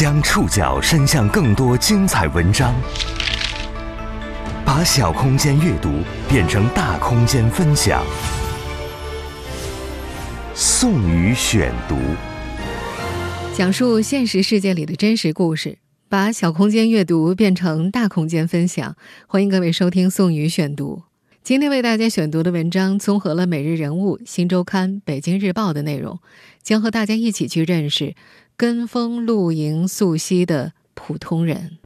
[0.00, 2.74] 将触角伸向更多精彩文章，
[4.64, 5.90] 把小空间阅读
[6.26, 8.02] 变成大空间分享。
[10.54, 11.96] 宋宇选读，
[13.54, 15.76] 讲述现实世界里的真实故事，
[16.08, 18.96] 把小空间阅读变成大空间分享。
[19.26, 21.02] 欢迎各位收听宋宇选读。
[21.42, 26.20] 今天为大家选读的文章综合了《每日人物》《新周刊》《北京日报》的内容，
[26.62, 28.14] 将和大家一起去认识。
[28.60, 31.78] 跟风露营溯溪的普通人，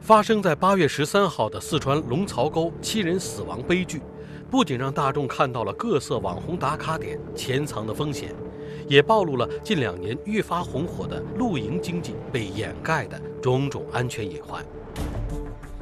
[0.00, 4.00] 发生在八月十三号的四川龙槽沟七人死亡悲剧，
[4.48, 8.32] 不仅让大众看到了各色网红打卡点潜藏的风险，
[8.86, 14.64] 也暴露了近两年愈发红火的露营经济被掩盖的种种安全隐患。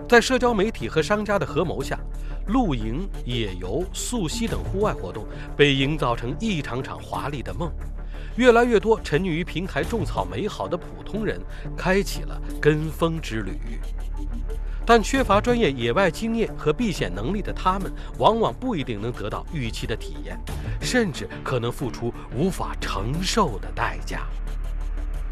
[0.09, 2.01] 在社交媒体和商家的合谋下，
[2.46, 7.70] 露营、野游、溯溪等户外活动被营造成一场场华丽的梦。
[8.36, 11.40] 越来越多沉溺于平台种草美好的普通人，
[11.76, 13.59] 开启了跟风之旅。
[14.84, 20.38] 但缺乏专业野外经验和避险能力的他们，往往不一定能得到预期的体验，
[20.80, 24.26] 甚至可能付出无法承受的代价。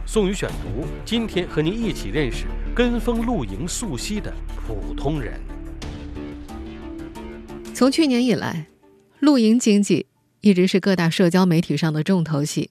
[0.06, 4.32] 宋宇选读，今天和您一起认识跟风露营溯溪的
[4.66, 5.41] 普通人。
[7.72, 8.66] 从去年以来，
[9.20, 10.06] 露营经济
[10.41, 12.70] 一直是各大社交媒体上的重头戏。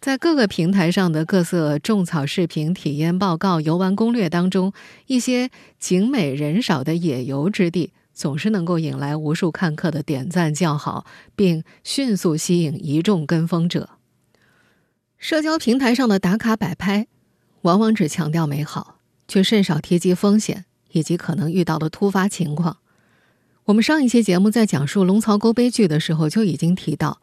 [0.00, 4.72] 在各个平台上的各色种草视频、体验报告、游玩攻略当中，
[5.06, 13.90] 一些景美人少的野游之地，总是能够引来无数看客的点赞叫好，并迅速吸引一众跟风者。
[15.18, 17.08] 社交平台上的打卡摆拍，
[17.62, 22.76] 往往只强调美好，却甚少提及风险以及可能遇到的突发情况。
[23.64, 27.20] 我们上一期节目在讲述龙槽沟悲剧的时候，就已经提到。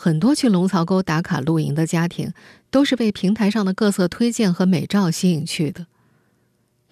[0.00, 2.32] 很多去龙槽沟打卡露营的家庭，
[2.70, 5.88] 都是被平台上的各色推荐和美照吸引去的。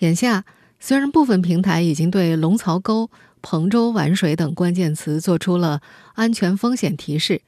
[0.01, 0.45] 眼下，
[0.81, 3.09] 虽然部分平台已经对龙槽沟、
[3.41, 5.81] 彭州玩水等关键词做出了
[6.15, 7.43] 安全风险提示，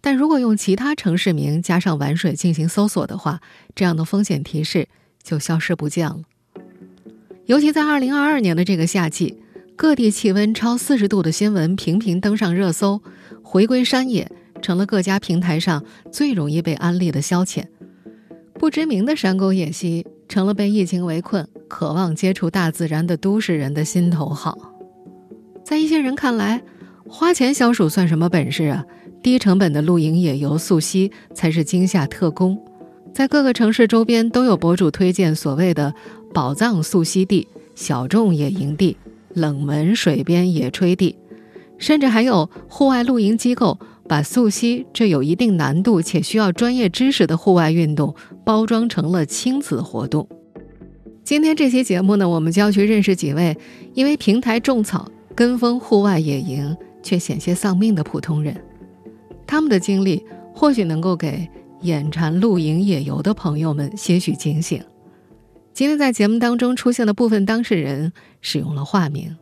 [0.00, 3.42] 但如果用其他城市名加上玩水进行搜索的话，
[3.74, 4.88] 这样的风险提示
[5.22, 6.22] 就消失不见了。
[7.44, 9.38] 尤其在2022年的这个夏季，
[9.76, 13.02] 各地气温超40度的新闻频频登上热搜，
[13.42, 14.32] 回归山野。
[14.62, 17.64] 成了各家平台上最容易被安利的消遣，
[18.54, 24.56] 不知名的山沟野溪成了被疫情围困、渴望接触大自然的都市人的心头好。
[25.64, 26.62] 在一些人看来，
[27.06, 28.86] 花钱消暑算什么本事啊？
[29.22, 32.58] 低成本的露营、野游、溯溪才是惊夏特工。
[33.12, 35.94] 在各个城市周边都有博主推荐所谓的
[36.32, 38.96] 宝藏溯溪地、小众野营地、
[39.34, 41.14] 冷门水边野炊地，
[41.78, 43.78] 甚至还有户外露营机构。
[44.12, 48.14] 把溯溪这有一定难度且需要专业知识的户外运动
[48.44, 50.28] 包装成了亲子活动。
[51.24, 53.56] 今天这期节目呢，我们就要去认识几位
[53.94, 58.54] 因为平台种草跟风户外野营却险些丧命的普通人。
[59.46, 60.22] 他们的经历
[60.54, 61.48] 或许能够给
[61.80, 64.84] 眼馋露营野游的朋友们些许警醒。
[65.72, 68.12] 今天在节目当中出现的部分当事人
[68.42, 69.34] 使用了化名。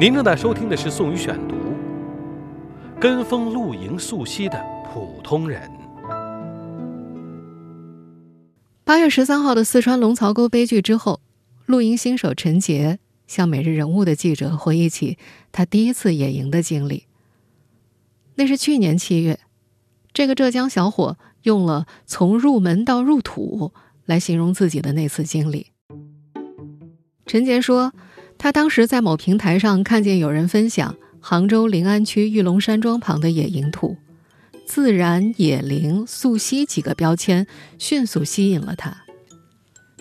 [0.00, 1.54] 您正在收听的是《宋宇选读》，
[2.98, 4.58] 跟风露营溯溪的
[4.90, 5.70] 普通人。
[8.82, 11.20] 八月十三号的四川龙槽沟悲剧之后，
[11.66, 15.18] 露营新手陈杰向《每日人物》的记者回忆起
[15.52, 17.04] 他第一次野营的经历。
[18.36, 19.38] 那是去年七月，
[20.14, 23.74] 这个浙江小伙用了“从入门到入土”
[24.06, 25.66] 来形容自己的那次经历。
[27.26, 27.92] 陈杰说。
[28.42, 33.98] 他当时在某平台上看见有人分享杭州临安区玉龙山庄旁的野营图，
[34.66, 37.46] 自然、野林、溯溪几个标签
[37.78, 38.96] 迅速吸引了他。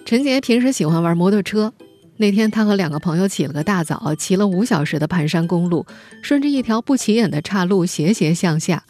[0.06, 1.74] 陈杰平时喜欢玩摩托车，
[2.16, 5.86] 那天他和两个朋友起了个大早，骑了五小时的盘山公路，
[6.24, 8.86] 顺着一条不起眼的岔路斜斜向下，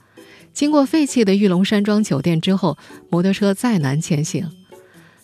[0.54, 2.78] 经过废弃的玉龙山庄酒店之后，
[3.10, 4.48] 摩托车再难前行。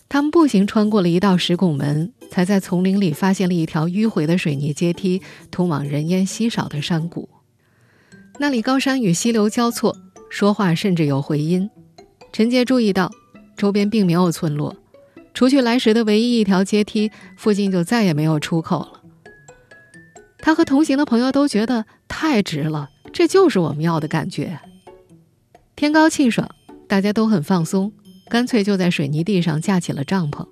[0.08, 5.20] 他们步行穿过了一道石拱门，才在丛林里发现了一条迂回的水泥阶梯，
[5.50, 7.28] 通往人烟稀少的山谷。
[8.38, 9.96] 那里高山与溪流交错，
[10.30, 11.68] 说话甚至有回音。
[12.32, 13.10] 陈杰注意到，
[13.56, 14.76] 周边并没有村落，
[15.34, 19.02] 除去来时的唯一一条阶梯，附近就再也没有出口了。
[20.38, 24.60] 他和同行的朋友都觉得太值了，这就是我们要的感觉。
[25.74, 26.48] 天高气爽，
[26.86, 27.92] 大家都很放松。
[28.28, 30.46] 干脆就在水泥地上架起了帐篷。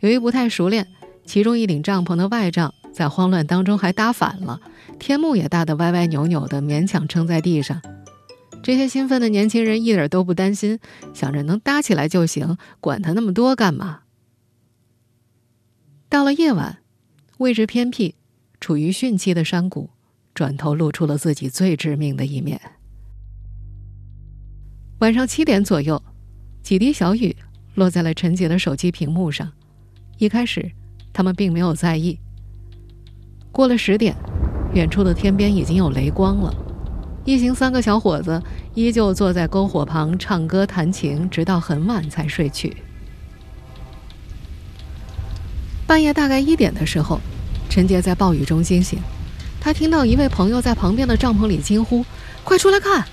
[0.00, 0.88] 由于不太熟练，
[1.24, 4.60] 其中一顶帐篷的外帐在慌乱当中还搭反了，
[4.98, 7.80] 天幕也搭得歪歪扭扭的，勉强撑在地上。
[8.62, 10.78] 这些兴奋的年轻人一点都不担心，
[11.12, 14.00] 想着能搭起来就行，管他那么多干嘛？
[16.08, 16.78] 到了夜晚，
[17.38, 18.14] 位置偏僻、
[18.60, 19.90] 处于汛期的山谷，
[20.34, 22.60] 转头露出了自己最致命的一面。
[25.00, 26.02] 晚上七点左右，
[26.64, 27.36] 几滴小雨
[27.74, 29.52] 落在了陈杰的手机屏幕上。
[30.16, 30.72] 一开始，
[31.12, 32.18] 他们并没有在意。
[33.52, 34.16] 过了十点，
[34.72, 36.54] 远处的天边已经有雷光了。
[37.26, 38.42] 一行三个小伙子
[38.74, 42.74] 依旧坐在篝火旁唱歌弹琴，直到很晚才睡去。
[45.86, 47.20] 半夜大概一点的时候，
[47.68, 48.98] 陈杰在暴雨中惊醒，
[49.60, 52.02] 他听到一位朋友在旁边的帐篷里惊呼
[52.42, 53.04] ：“快出来看！”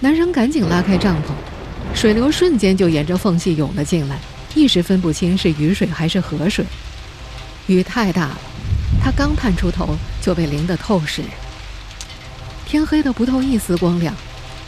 [0.00, 1.32] 男生赶紧拉开帐篷，
[1.94, 4.18] 水流瞬间就沿着缝隙涌了进来，
[4.54, 6.64] 一时分不清是雨水还是河水。
[7.66, 8.38] 雨太大了，
[9.02, 11.22] 他刚探出头就被淋得透湿。
[12.64, 14.14] 天黑得不透一丝光亮，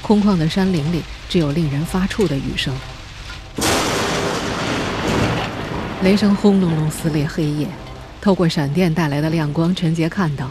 [0.02, 2.74] 空旷的山林里只有令人发怵的雨声。
[6.02, 7.68] 雷声轰隆隆撕裂黑夜，
[8.20, 10.50] 透过闪电带来的亮光，陈杰看到。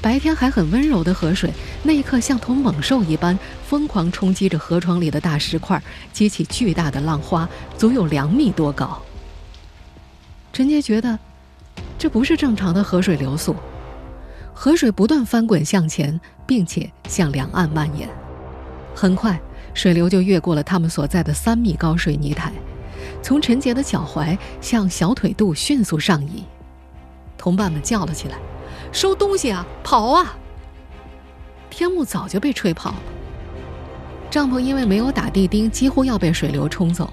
[0.00, 3.36] 白天还很温柔的河水，那一刻像头猛兽一般
[3.66, 5.82] 疯狂冲击着河床里的大石块，
[6.12, 9.02] 激起巨大的浪花，足有两米多高。
[10.52, 11.18] 陈杰觉得，
[11.98, 13.56] 这不是正常的河水流速，
[14.54, 18.08] 河水不断翻滚向前，并且向两岸蔓延。
[18.94, 19.40] 很快，
[19.74, 22.52] 水流就越过了他们所在的三米高水泥台，
[23.22, 26.44] 从陈杰的脚踝向小腿肚迅速上移。
[27.36, 28.36] 同伴们叫了起来。
[28.92, 29.66] 收东西啊！
[29.82, 30.36] 跑啊！
[31.72, 33.02] 天幕早就被吹跑了。
[34.30, 37.10] 帐篷因为没有打地钉，几乎要被水流冲走。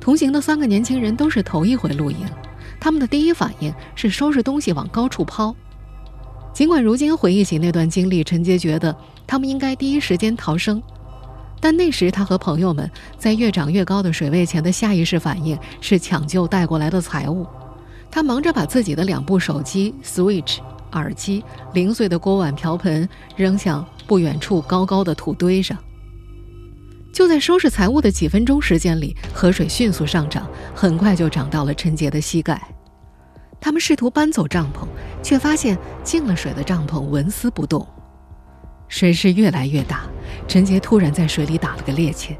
[0.00, 2.18] 同行的三个年轻人都是头一回露营，
[2.80, 5.54] 他们的第一反应是收拾东西往高处抛。
[6.52, 8.94] 尽管如今回忆起那段经历，陈杰觉得
[9.26, 10.82] 他们应该第一时间逃生，
[11.60, 17.46] 但那时他和朋友们在越涨越高的水位前的下意识反应是抢救带过来的财物。
[18.10, 20.58] 他忙着把自己的两部手机、Switch、
[20.92, 25.76] 耳机、零碎的锅碗瓢盆扔向不远处高高的土堆上。
[27.12, 32.60] 就在收拾财物的几分钟时间里，河水迅速上涨，很快就涨到了陈杰的膝盖。
[33.60, 34.86] 他们试图搬走帐篷，
[35.22, 37.86] 却发现进了水的帐篷纹丝不动。
[38.88, 40.02] 水势越来越大，
[40.48, 42.36] 陈杰突然在水里打了个趔趄。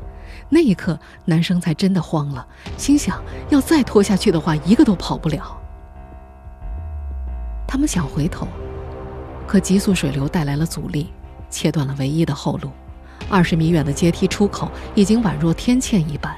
[0.49, 2.47] 那一刻，男生才真的慌了，
[2.79, 5.60] 心想：要再拖下去的话，一个都跑不了。
[7.71, 8.49] 他们想回头，
[9.47, 11.07] 可急速水流带来了阻力，
[11.49, 12.69] 切断了唯一的后路。
[13.29, 16.37] 二十米远的阶梯出口已经宛若天堑一般。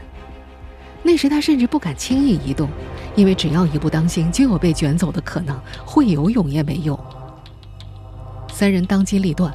[1.02, 2.69] 那时他甚至不敢轻易移动，
[3.17, 6.99] 因为只要一不当心，就有被卷走的可能，会游泳也没用。
[8.52, 9.50] 三人当机立断，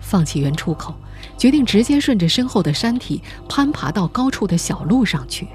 [0.00, 0.92] 放弃原出口，
[1.38, 5.46] 决定直接顺着身后的山体攀爬到高处的小路上去。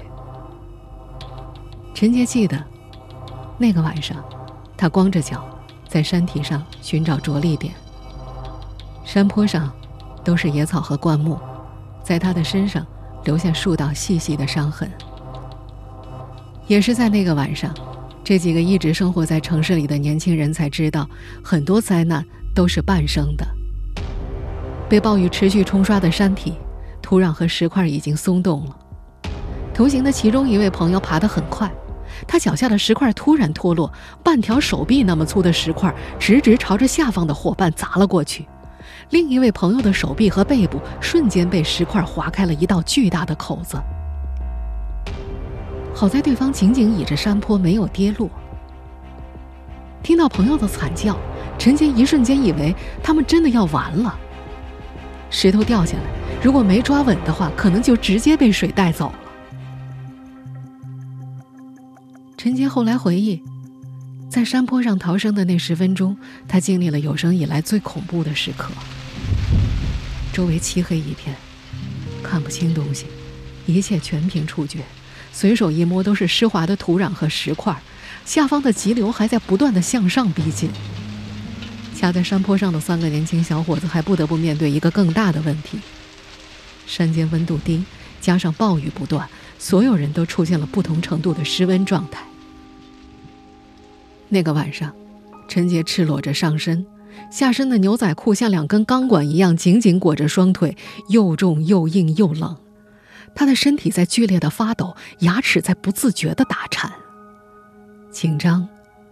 [1.92, 2.64] 陈杰记得，
[3.58, 4.24] 那个晚上，
[4.74, 5.46] 他光着脚。
[5.88, 7.72] 在山体上寻找着力点。
[9.04, 9.72] 山坡上
[10.24, 11.38] 都是野草和灌木，
[12.02, 12.84] 在他的身上
[13.24, 14.90] 留下数道细细的伤痕。
[16.66, 17.72] 也是在那个晚上，
[18.24, 21.08] 这几个一直生活在城市里的年轻人才知道，
[21.44, 22.24] 很多灾难
[22.54, 23.46] 都是半生的。
[24.88, 26.54] 被暴雨持续冲刷的山体，
[27.00, 28.76] 土壤和石块已经松动了。
[29.72, 31.70] 同行的其中一位朋友爬得很快。
[32.26, 33.92] 他脚下的石块突然脱落，
[34.22, 38.46] 半条手臂那么粗的石块直直朝着下方的伙伴砸了过去。
[39.10, 43.76] 另一位朋友的手臂和背部瞬间被石块划开了一道巨大的口子。
[45.94, 48.28] 好在对方紧紧倚着山坡，没有跌落。
[50.02, 51.16] 听到朋友的惨叫，
[51.58, 54.14] 陈杰一瞬间以为他们真的要完了。
[55.30, 56.02] 石头掉下来，
[56.42, 59.12] 如果没抓稳的话，可能就直接被水带走。
[62.36, 63.42] 陈杰后来回忆，
[64.28, 66.14] 在山坡上逃生的那十分钟，
[66.46, 68.70] 他经历了有生以来最恐怖的时刻。
[70.34, 71.34] 周围漆黑一片，
[72.22, 73.06] 看不清东西，
[73.64, 74.80] 一切全凭触觉，
[75.32, 77.74] 随手一摸都是湿滑的土壤和石块，
[78.26, 80.68] 下方的急流还在不断的向上逼近。
[81.98, 85.78] 卡在山坡上的三个年轻小伙子还不得不面对一个更大的问题：
[86.86, 87.82] 山间温度低，
[88.20, 89.26] 加上暴雨不断，
[89.58, 92.24] 所有人都出现了不同程度的失温状态。
[94.28, 94.92] 那个晚上，
[95.48, 96.84] 陈杰赤裸着上身，
[97.30, 100.76] 下身的牛仔裤像两根钢管一样紧紧裹着双腿，
[101.08, 102.56] 又重又硬又冷。
[103.34, 106.90] 他的身体在剧烈的发抖，牙齿在不自觉的打颤。
[108.10, 108.66] 紧张、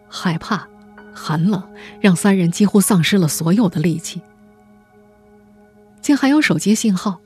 [0.09, 0.67] 害怕、
[1.13, 1.63] 寒冷，
[2.01, 4.23] 让三人几乎丧失了所有的力气。
[6.01, 7.21] 竟还有手机信号，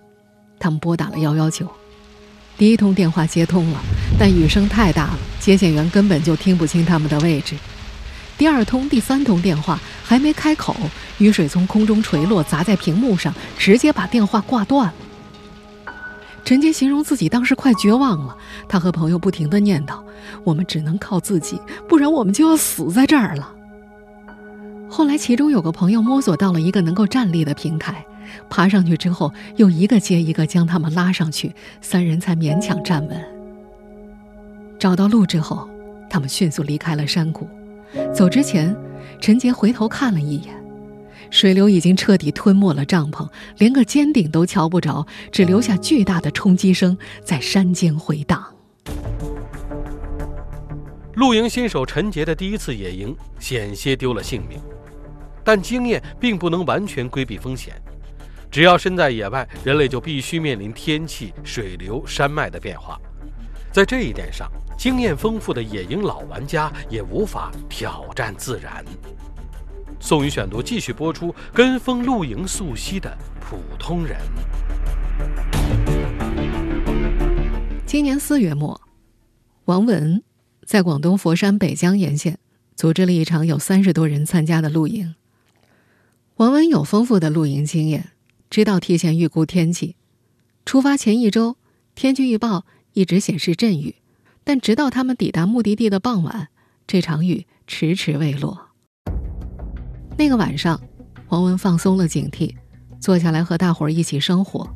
[0.59, 1.69] 他们拨打了幺幺九。
[2.59, 3.81] 第一通电话接通了，
[4.19, 7.55] 但雨声太大了，接线员根本就听不清他们的位置。
[8.37, 10.75] 第二通、第三通电话还没开口，
[11.19, 14.95] 雨水从空中垂落，砸在屏幕上，直接把电话挂断了。
[16.45, 18.37] 陈杰形容自己当时快绝望了，
[18.69, 20.01] 他和朋友不停地念叨
[20.43, 23.53] ：“我们只能靠自己，不然我们就要死在这儿了。”
[24.91, 28.05] 后来，其中有个朋友摸索到了一个能够站立的平台，
[28.49, 33.25] 爬上去之后，又一个接一个将他们拉上去，三人才勉强站稳。
[34.79, 35.69] 找到路之后，
[36.09, 37.49] 他们迅速离开了山谷。
[38.15, 38.77] 走之前，
[39.21, 40.55] 陈杰回头看了一眼，
[41.31, 48.45] 水流已经彻底吞没了帐篷，连个尖顶都瞧不着，只留下巨大的冲击声在山间回荡。
[51.15, 54.61] 露营新手陈杰的第一次野营险些丢了性命，
[55.43, 57.75] 但经验并不能完全规避风险。
[58.51, 62.99] 只要身在野外，人类就必须面临天气、水流、山脉的变化。
[63.71, 68.85] 在这一点上，经验丰富的野营老玩家也无法挑战自然。
[70.01, 74.17] 宋宇选读继续播出：跟风露营溯溪的普通人。
[77.85, 78.81] 今年四月末，
[79.67, 80.23] 王文
[80.65, 82.39] 在广东佛山北江沿线
[82.75, 85.15] 组织了一场有三十多人参加的露营。
[86.37, 88.13] 王文有丰富的露营经验，
[88.51, 89.97] 知道提前预估天气。
[90.65, 91.57] 出发前一周，
[91.95, 93.97] 天气预报一直显示阵雨。
[94.45, 96.49] 但直到他们抵达目的地的傍晚，
[96.87, 98.69] 这场雨迟迟未落。
[100.17, 100.81] 那个晚上，
[101.27, 102.55] 黄文放松了警惕，
[102.99, 104.75] 坐下来和大伙儿一起生火、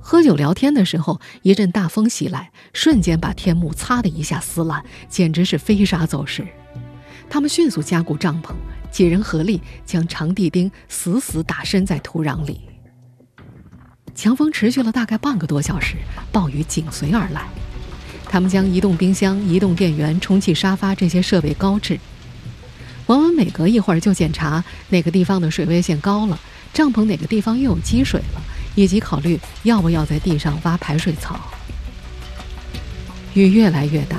[0.00, 6.46] 喝酒、聊天的时候，一阵大风袭来，瞬间把天幕“擦”的一下撕烂，简直是飞沙走石。
[7.28, 8.54] 他们迅速加固帐篷，
[8.90, 12.60] 几人合力将长地钉死死打深在土壤里。
[14.14, 15.96] 强风持续了大概半个多小时，
[16.32, 17.42] 暴雨紧随而来。
[18.28, 21.98] 他们将移动冰箱、移动电源、充气沙发这些设备高置。
[23.06, 26.40] 王文每隔一会儿就检查哪个地方的水位线高了，
[26.72, 28.42] 帐篷哪个地方又有积水了，
[28.74, 31.38] 以及考虑要不要在地上挖排水槽。
[33.34, 34.16] 雨越来越大，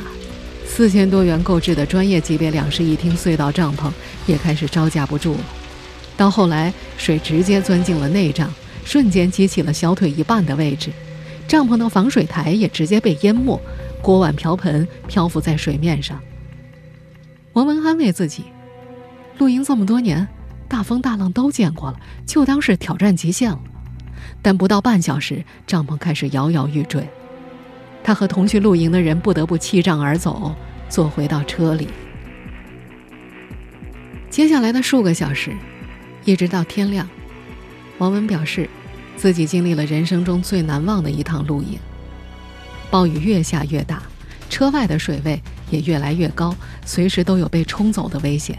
[0.78, 3.92] 四千多元购置的专业级别两室一厅隧道帐篷
[4.28, 5.40] 也开始招架不住了。
[6.16, 8.54] 到后来，水直接钻进了内帐，
[8.86, 10.92] 瞬间积起了小腿一半的位置，
[11.48, 13.60] 帐篷的防水台也直接被淹没。
[14.04, 16.22] 锅碗瓢盆漂浮在水面上。
[17.54, 18.44] 王文安慰自己，
[19.40, 20.28] 露营这么多年，
[20.68, 23.60] 大风大浪都见过了，就当是挑战极限了。
[24.44, 27.10] 但不到半小时，帐篷开始摇摇欲坠，
[28.08, 30.56] 他和同去露营的人不得不弃帐而走，
[30.88, 31.90] 坐回到车里。
[34.30, 35.52] 接下来的数个小时，
[36.24, 37.06] 一直到天亮，
[37.98, 38.70] 王文表示，
[39.18, 41.78] 自己经历了人生中最难忘的一趟露营。
[42.90, 44.02] 暴雨越下越大，
[44.50, 48.58] 车外的水位也越来越高，随时都有被冲走的危险。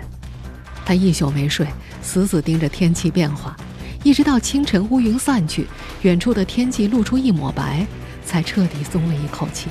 [0.84, 1.66] 他一宿没睡，
[2.02, 3.56] 死死盯着天气变化，
[4.04, 5.66] 一直到清晨乌云散去，
[6.02, 7.86] 远处的天际露出一抹白，
[8.28, 9.70] 才彻底松了一口气。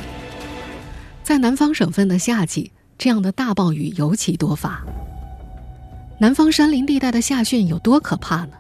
[1.22, 4.84] 在南方省份的夏季，这样的大暴雨尤其多发。
[6.20, 8.54] 南方山林地带的夏汛有多可怕呢？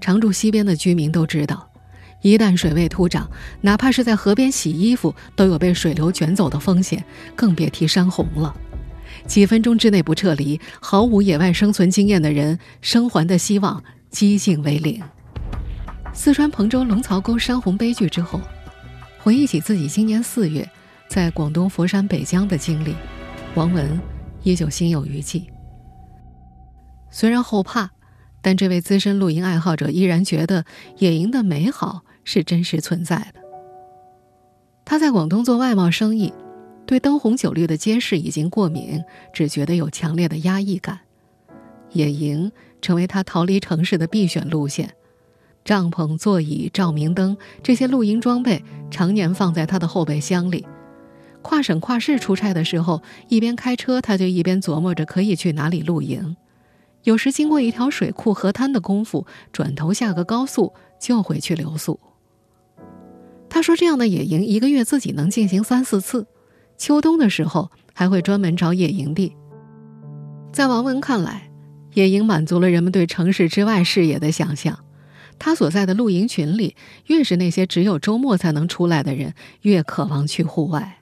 [0.00, 1.68] 常住西边的居民都知道。
[2.22, 3.28] 一旦水位突涨，
[3.60, 8.54] 哪怕是在河边洗衣服，都有被水流卷走的风险，更别提山洪了。
[9.26, 15.02] 几分钟之内不撤离，毫无野外生存经验的人生还的希望几近为零。
[16.12, 18.40] 四川彭州龙槽沟山洪悲剧之后，
[19.24, 20.68] 回忆起自己今年四月
[21.08, 22.94] 在广东佛山北江的经历，
[23.54, 23.98] 王文
[24.42, 25.50] 依旧心有余悸。
[27.10, 27.90] 虽然后怕，
[28.42, 30.66] 但这位资深露营爱好者依然觉得
[30.98, 32.04] 野营的美好。
[32.26, 33.40] 是真实存在的。
[34.82, 36.32] 他在广东做外贸生意，
[36.86, 41.00] 对灯红酒绿的街市已经过敏，只觉得有强烈的压抑感。
[41.92, 42.50] 野营
[42.80, 44.94] 成为他逃离城市的必选路线，
[45.64, 50.66] 帐篷、座椅、照明灯这些露营装备常年放在他的后备箱里。
[51.42, 56.36] 跨省跨市出差的时候，一边开车他就一边琢磨着可以去哪里露营。
[57.02, 62.00] 有时经过一条水库、河滩的功夫，转头下个高速就会去留宿。
[63.50, 66.26] 他说：“这样的野营，一个月自己能进行三四次。
[66.76, 69.36] 秋冬的时候，还会专门找野营地。”
[70.50, 71.50] 在王文看来，
[71.92, 74.83] 野营满足了人们对城市之外视野的想象。
[75.38, 76.76] 他所在的露营群里，
[77.06, 81.00] 越是那些只有周末才能出来的人，越渴望去户外。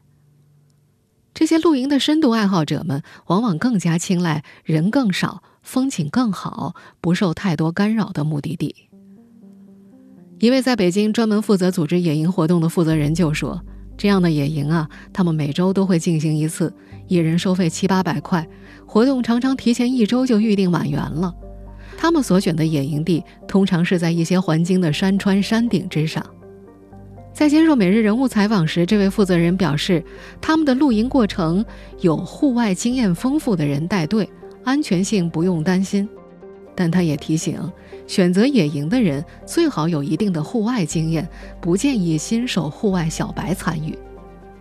[1.35, 8.75] 这些露营的深度爱好者们，往往更加青睐人更少、风景更好、不受太多干扰的目的地。
[10.39, 13.65] 一位在北京专门负责组织野营活动的负责人就说
[13.97, 16.75] ：“这样的野营啊，他们每周都会进行一次，
[17.07, 18.47] 一人收费七八百块，
[18.85, 21.33] 活动常常提前一周就预定满员了。
[22.03, 26.21] 他们所选的野营地通常是在一些环境的山川山顶之上。”
[27.33, 30.05] 在接受《每日人物》采访时，这位负责人表示，
[30.41, 31.65] 他们的露营过程
[32.01, 34.29] 有户外经验丰富的人带队，
[34.65, 36.09] 安全性不用担心。
[36.75, 37.57] 但他也提醒，
[38.09, 41.29] 选择野营的人最好有一定的户外经验，
[41.61, 43.97] 不建议新手户外小白参与。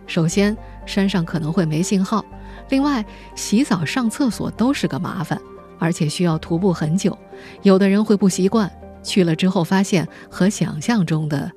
[0.06, 0.56] 首先，
[0.86, 2.24] 山上可能会没信号；
[2.68, 5.40] 另外，洗澡、上厕所都是个麻烦，
[5.82, 7.18] 而且需要徒步很久。
[7.62, 8.70] 有的人会不习惯，
[9.02, 11.50] 去了之后发现和想象中的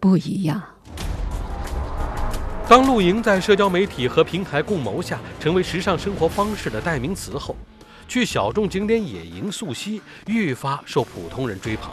[0.00, 0.62] 不一样。
[2.66, 7.54] 当露营在社交媒体和平台共谋下成为时尚生活方式的代名词后，
[8.08, 11.90] 去小众景点野营溯溪愈发受普通人追捧，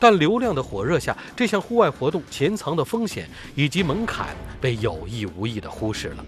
[0.00, 6.24] 但流量的火热下，这项户外活动潜藏的风险以及门槛被有意无意地忽视了。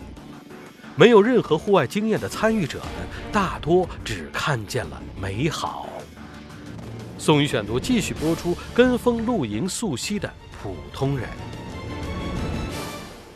[0.98, 5.88] 没有任何户外经验的参与者们，大多只看见了美好。
[7.16, 10.28] 宋宇选读继续播出：跟风露营溯溪的
[10.60, 11.28] 普通人。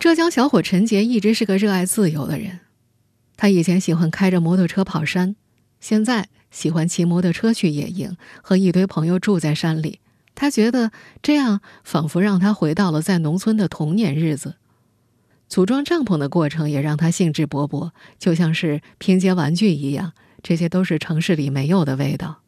[0.01, 2.59] 浙江小伙陈杰一直是个热爱自由的人。
[3.37, 5.37] 他以前喜欢开着摩托车跑山，
[5.79, 10.01] 现在喜欢骑摩托车去野营，和一堆朋友住在山里。
[10.35, 10.91] 他觉得
[11.23, 14.57] 这样仿佛让他回到了在农村的童年日子。
[15.53, 20.15] 组装帐篷的过程也让他兴致勃勃，就像是拼接玩具一样。
[20.43, 22.39] 这些都是城市里没有的味道。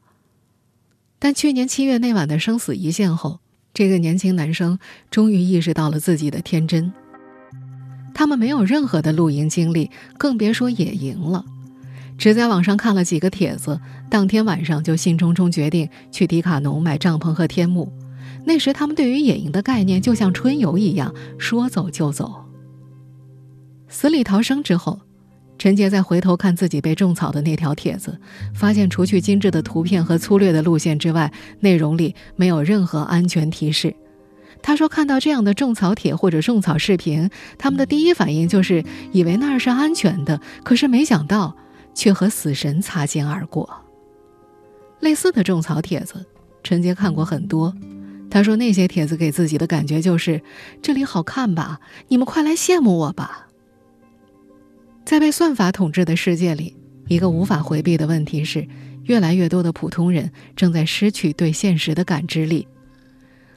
[1.18, 3.40] 但去年七月那晚的生死一线后，
[3.74, 4.78] 这个年轻男生
[5.10, 6.90] 终于意识到了自己的天真。
[8.14, 11.44] 他们没有任何的露营经历，更别说野营了。
[12.16, 17.92] 只在网上看了几个帖子，当天晚上就兴冲冲决定去迪卡侬买帐篷和天幕。
[18.46, 22.43] 那时他们对于野营的概念就像春游一样，说走就走。
[23.94, 24.98] 死里逃生之后，
[25.56, 28.18] 陈杰再回头看自己被种草的那条帖子，
[28.52, 33.94] 发现除去精致的图片和粗略的路线之外，内容里没有任何安全提示。
[34.60, 41.56] 他说：“看到这样的种草帖或者种草视频，他们的第一反应就是以为那儿是安全的，可是没想到
[41.94, 43.70] 却和死神擦肩而过。”
[44.98, 46.26] 类似的种草帖子，
[46.64, 47.72] 陈杰看过很多。
[48.28, 50.42] 他说：“那些帖子给自己的感觉就是
[50.82, 51.78] 这里好看吧，
[52.08, 53.43] 你们快来羡慕我吧。”
[55.04, 56.74] 在被算法统治的世界里，
[57.08, 58.66] 一个无法回避的问题是，
[59.04, 62.66] 越来越多的普通人正在失去对现实的感知力。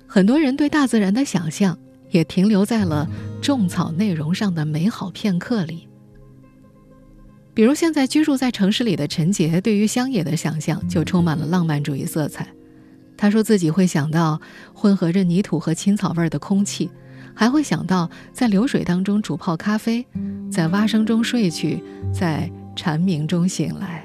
[0.06, 1.78] 很多人对大自然的想象
[2.12, 3.10] 也停留在了
[3.42, 5.88] 种草内容上的美好片刻里。
[7.54, 12.48] 比如，现在居住在城市里的陈杰，对于乡野的想象就充满了浪漫主义色彩。
[13.16, 14.40] 他说自己会想到
[14.74, 16.90] 混合着泥土和青草味儿的空气，
[17.38, 20.04] 还会想到在流水当中煮泡咖啡，
[20.52, 24.04] 在蛙声中睡去，在蝉鸣中醒来。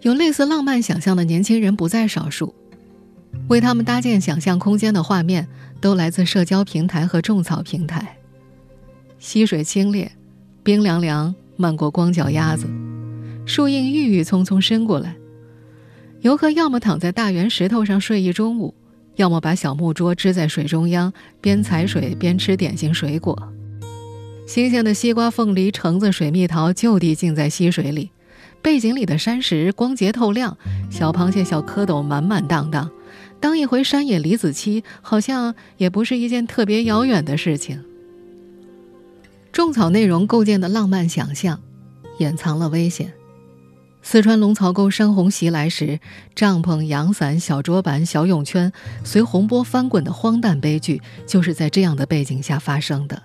[0.00, 2.54] 有类似浪漫想象的年轻人不在少数。
[3.48, 5.46] 为他们搭建想象空间的画面，
[5.78, 8.16] 都来自社交平台和种草平台。
[9.18, 10.08] 溪水清冽，
[10.62, 12.66] 冰凉凉漫过光脚丫子，
[13.44, 15.16] 树荫郁郁葱葱伸过来。
[16.22, 18.74] 游客要么躺在大圆石头上睡一中午，
[19.16, 23.52] 要么把小木桌支在水中央，边踩水边吃点心水果。
[24.46, 28.10] 新鲜的西瓜、凤梨、橙子、水蜜桃就地浸在溪水里，
[28.60, 30.56] 背景里的山石光洁透亮，
[30.90, 32.90] 小螃蟹、小蝌蚪满满当当。
[33.40, 37.82] 当一回山野李子柒，好像也不是一件特别遥远的事情。
[39.52, 41.60] 种草内容构建的浪漫想象，
[42.18, 43.12] 掩藏了危险。
[44.02, 46.00] 四川龙槽沟山洪袭来时，
[46.34, 48.72] 帐篷、阳伞、小桌板、小泳圈
[49.04, 53.22] 随洪波翻滚的荒诞悲剧，就是在这样的背景下发生的。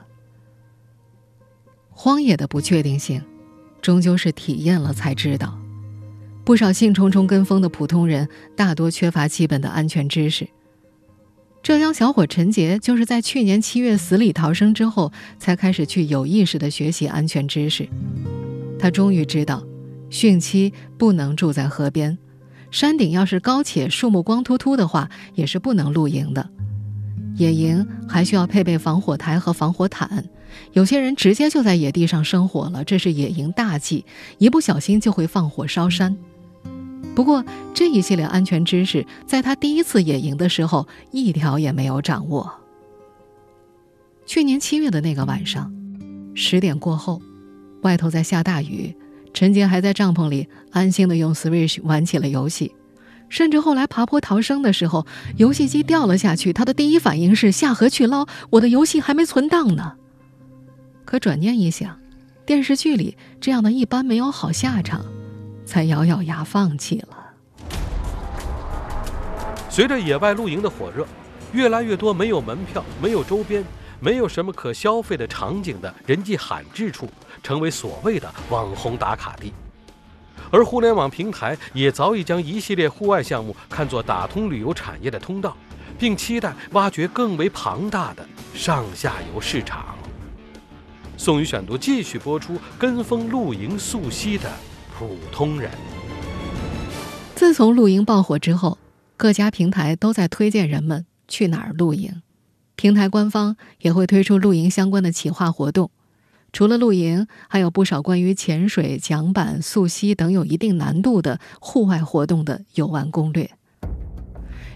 [1.89, 3.21] 荒野的不确定性，
[3.81, 5.57] 终究是体验了才知道。
[6.45, 10.47] 不少兴冲冲跟风的普通人，大多缺乏基本的安全知识。
[11.63, 17.89] 浙江小伙陈杰就是在去年七月死里逃生之后，才开始去有意识的学习安全知识。
[18.79, 19.61] 他终于知道，
[20.09, 22.17] 汛期不能住在河边，
[22.71, 26.49] 山顶要是高且树木光秃秃的话，也是不能露营的。
[27.35, 30.25] 野营还需要配备防火台和防火毯，
[30.73, 34.05] 有些人直接就在野地上生火了，这是野营大忌，
[34.37, 36.17] 一不小心就会放火烧山。
[37.13, 37.43] 不过，
[37.73, 42.51] 这一系列安全知识，在他第一次野营的时候，一条也没有掌握。
[44.25, 45.71] 去年七月的那个晚上，
[46.33, 47.21] 十点过后，
[47.81, 48.95] 外头在下大雨，
[49.33, 52.73] 陈杰还在帐篷里安心的用 Switch 玩起了游戏。
[53.29, 59.95] 甚至后来爬坡逃生的时候，游戏机掉了下去，他的第一反应是下河去捞，我的游戏还没存档呢。
[61.03, 61.99] 可转念一想，
[62.45, 65.05] 电视剧里这样的一般没有好下场，
[65.65, 67.17] 才咬咬牙放弃了。
[69.69, 71.05] 随着野外露营的火热，
[71.51, 73.63] 越来越多没有门票、没有周边、
[73.99, 77.09] 没有什么可消费的场景的人迹罕至处，
[77.47, 79.53] 成为所谓的网红打卡地。
[80.51, 85.55] 而互联网平台也早已将一系列户外项目看作打通旅游产业的通道，
[85.97, 89.95] 并期待挖掘更为庞大的上下游市场。
[91.15, 94.51] 宋宇选读继续播出：跟风露营溯溪的
[94.99, 95.71] 普通人。
[97.33, 98.77] 自从露营爆火之后，
[99.15, 102.21] 各家平台都在推荐人们去哪儿露营，
[102.75, 105.89] 平台官方也会推出露营相关的企划活动。
[106.57, 113.51] 除了露营，还有不少关于潜水、桨板、溯溪等有一定难度的户外活动的游玩攻略。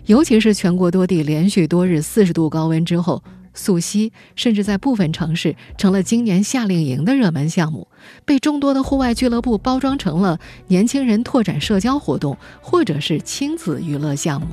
[0.05, 3.23] 尤其是全国多地连续多日四十度高温之后，
[3.55, 7.87] 溯溪甚至在部分城市成了今年夏令营的热门项目，
[8.25, 14.45] 被众多的户外俱乐部包装成了年轻人拓展社交活动或者是亲子娱乐项目。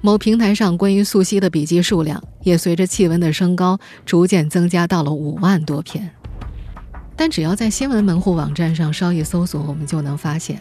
[0.00, 6.10] 某平台上关于溯溪的笔记数量也随着气温的升高，逐渐增加到了五万多篇。
[7.18, 10.60] 但只要在新闻门户网站上稍一搜索，我们就能发现，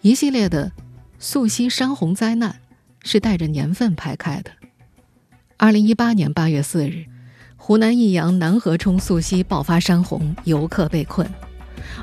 [0.00, 0.72] 一系列的
[1.20, 2.56] 溯溪山洪灾难
[3.04, 4.50] 是带着年份排开的。
[5.56, 7.04] 二零一八年八月四日，
[7.56, 11.24] 湖南益阳南河冲溯溪爆发山洪，游客被困；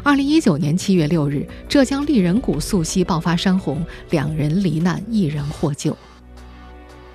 [0.03, 5.97] 二零一九年七月六日，浙江丽人谷溯溪爆发山洪，两人罹难，一人获救。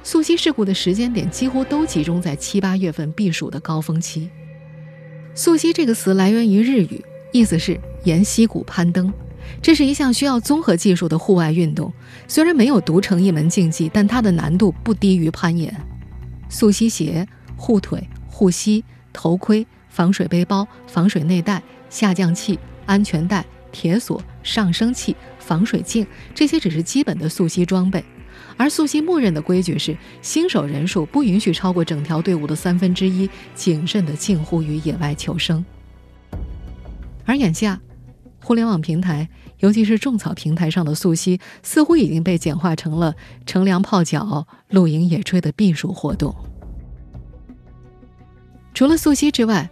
[0.02, 4.28] 溯溪事故的时间点几乎都集中在七八月份避暑的高峰期。
[5.36, 9.12] 溯溪这个词来源于日语，意思是沿溪谷攀登。
[9.60, 11.92] 这是一项需要综合技术的户外运动，
[12.28, 15.74] 虽然没有独成一门竞技，但它的难度不低于攀岩。
[16.48, 28.04] 溯溪鞋、护腿、护膝、头盔、防水背包、防水内袋、下降器、安全带、铁锁、上升器、防水镜，这些只是基本的溯溪装备。
[28.56, 35.64] 而溯溪默认的规矩是，新手人数不允许超过整条队伍的三分之一，谨慎的近乎于野外求生。
[37.24, 37.80] 而眼下，
[38.40, 43.14] 互联网平台，尤其是种草平台上的溯溪，似乎已经被简化成了
[43.46, 46.34] 乘凉泡脚、露营野炊的避暑活动。
[48.72, 49.70] 除了溯溪之外，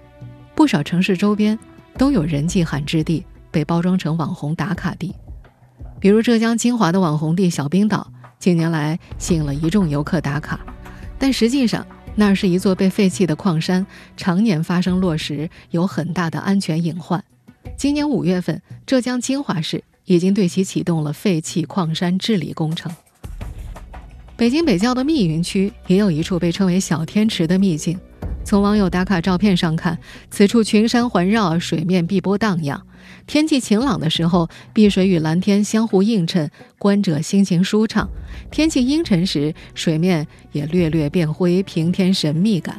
[0.55, 1.59] 不少城市周边
[1.99, 5.15] 都有人迹罕至地被包装成网红打卡地，
[5.99, 8.12] 比如浙江金华的网红地小冰岛。
[8.43, 10.59] 近年来吸引了一众游客打卡，
[11.17, 17.23] 但实际上那是一座被废弃的矿山，常年发生落石，有很大的安全隐患。
[17.77, 22.91] 今年五月份，浙江金华市已经对其启动了废弃矿山治理工程。
[24.37, 27.97] 北京北郊的密云区也有一处被称为“小天池”的秘境。
[28.45, 29.99] 从网友打卡照片上看，
[30.31, 32.83] 此处群山环绕，水面碧波荡漾。
[33.27, 38.07] 天气晴朗的时候，碧水与蓝天相互映衬，观者心情舒畅；
[38.51, 42.77] 天气阴沉时，水面也略略变灰，平添神秘感。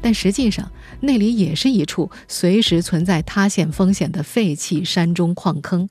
[0.00, 5.88] 但实际上，那里也是一处随时存在塌陷风险的废弃山中矿坑。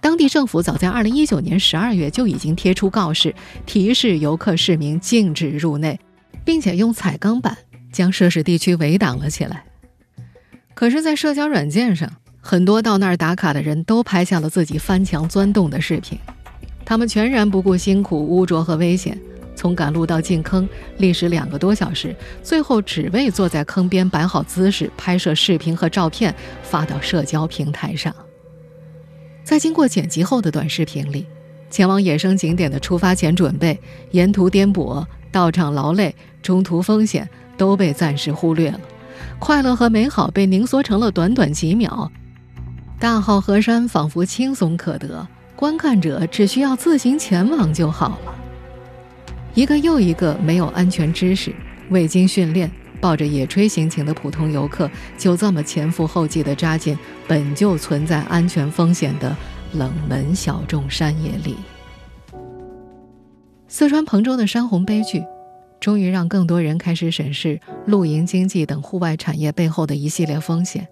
[0.00, 3.34] 当地政府早在2019年12月就已经贴出告示，
[3.66, 5.98] 提示游客市民禁止入内，
[6.44, 7.58] 并且用彩钢板
[7.92, 9.64] 将涉事地区围挡了起来。
[10.74, 12.08] 可是，在社交软件上，
[12.40, 16.18] 很多到那儿打卡的人都拍下了自己翻墙钻洞的视频，
[16.84, 19.18] 他们全然不顾辛苦、污浊和危险，
[19.56, 28.14] 从赶路到进坑，历时两个多小时，最后只为坐在坑边摆好姿势，拍摄视频和照片发到社交平台上。
[29.42, 31.26] 在经过剪辑后的短视频里，
[31.70, 33.78] 前往野生景点的出发前准备、
[34.12, 38.80] 沿途颠簸、到场劳累、中途风险都被暂时忽略了，
[39.38, 42.10] 快乐和美好被凝缩成了短短几秒。
[42.98, 48.34] 大好河山仿佛轻松可得，观看者只需要自行前往就好了。
[49.54, 51.54] 一个又一个没有安全知识、
[51.90, 59.36] 未经训练、抱着野炊心情的普通游客，就这么前赴后继地扎进本就存在安全风险的
[59.72, 61.56] 冷门小众山野里。
[63.70, 65.22] 四川彭州的山洪悲剧，
[65.78, 70.88] 终于让更多人开始审视露营经济等户外产业背后的一系列风险。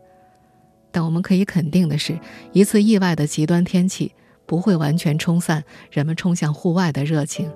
[0.93, 2.19] 但我们可以肯定的是，
[2.53, 4.12] 一次意外的极端天气
[4.45, 7.51] 不会完全冲散人们冲向户外的热情。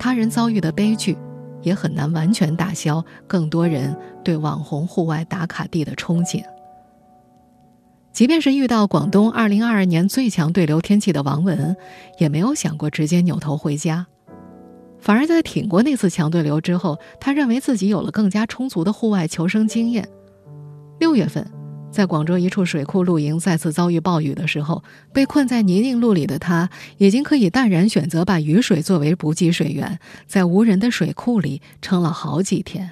[0.00, 1.16] 他人遭遇的悲剧，
[1.62, 6.42] 也很难完全打消更多人对网红户外打卡地的憧憬。
[8.12, 11.76] 即便是遇到广东2022年最强对流天气的王文，
[12.18, 14.06] 也没有想过直接扭头回家，
[14.98, 20.06] 反而在挺过那次强对流之后，他认为自己有了更加充足的户外求生经验。
[20.98, 21.46] 六月份，
[21.90, 24.82] 在广州一处水库露营，再次遭遇暴雨的时候，
[25.14, 26.68] 被困在泥泞路里的他，
[26.98, 32.90] 已经可以淡然选择把雨水作为补给水源，在无人的水库里撑了好几天。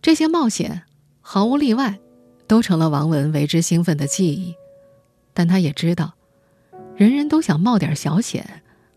[0.00, 0.82] 这些冒险，
[1.20, 1.98] 毫无例外。
[2.50, 4.56] 都成了王文为之兴奋的记忆，
[5.32, 6.14] 但他也知道，
[6.96, 8.44] 人人都想冒点小险，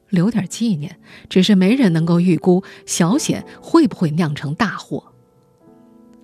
[0.10, 5.04] 留点纪念，只是没人能够预估小险会不会酿成大祸。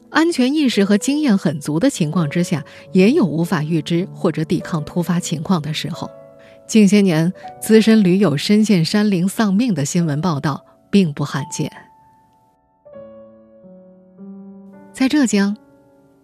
[0.09, 6.09] 安全意识和经验很足的情况之下，也有无法预知或者抵抗突发情况的时候。
[6.65, 11.71] 近些年，资深驴友深陷山林丧命的新闻报道并不罕见，
[14.91, 15.55] 在浙江。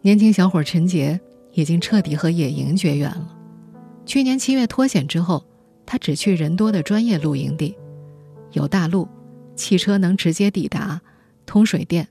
[0.05, 1.19] 年轻小伙陈杰
[1.51, 3.35] 已经彻底和野营绝缘了。
[4.05, 5.43] 去年七月脱险之后，
[5.83, 7.75] 他只去人多的专业露营地，
[8.51, 9.07] 有大路，
[9.55, 11.01] 汽车能直接抵达，
[11.47, 12.07] 通水电。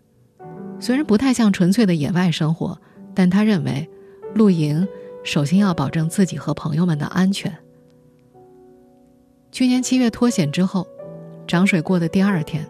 [0.80, 2.76] 虽然不太像纯粹的野外生活，
[3.14, 3.88] 但他认为，
[4.35, 4.88] 露营
[5.22, 7.57] 首先要保证自己和朋友们的安全。
[9.52, 10.85] 去年七月脱险之后，
[11.46, 12.68] 涨水过的第二天，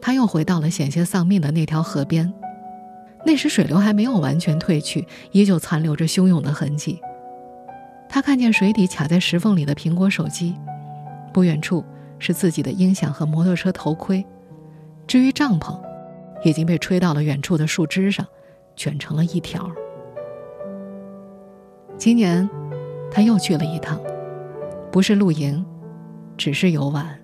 [0.00, 2.34] 他又回到了险些丧命的那条河边。
[3.24, 7.00] 那时水流还没有完全退去，依旧残留着汹涌的痕迹。
[8.08, 10.54] 他看见水底卡在石缝里的苹果手机，
[11.32, 11.84] 不远处
[12.18, 14.24] 是自己的音响和摩托车头盔。
[15.06, 15.80] 至于帐篷，
[16.44, 18.26] 已经被吹到了远处的树枝上，
[18.76, 19.70] 卷成了一条。
[21.96, 22.48] 今年，
[23.10, 24.00] 他又去了一趟，
[24.92, 25.64] 不是露营，
[26.36, 27.18] 只是游玩。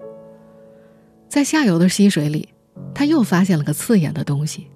[1.28, 2.48] 在下游的溪水里，
[2.94, 4.66] 他又发现了个刺眼的东西。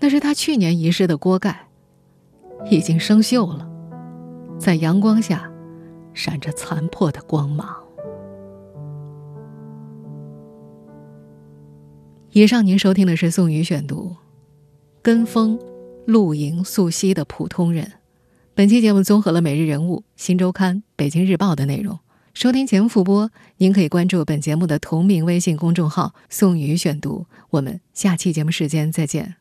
[0.00, 1.68] 那是他去年遗失的锅盖，
[2.70, 3.68] 已经生锈了，
[4.58, 5.50] 在阳光下
[6.12, 7.74] 闪着残破的光芒。
[12.32, 14.10] 以上您收听的是宋宇选读，
[15.00, 15.58] 《跟风
[16.04, 17.84] 露营溯溪的普通人》。
[18.54, 21.98] 本期节目综合了《每日人物》《新周刊》《北京日报》的内容。
[22.34, 27.26] 收听节目复播，您可以关注本节目的同名微信公众号“宋宇选读”。
[27.50, 29.36] 我们下期节目时间再见。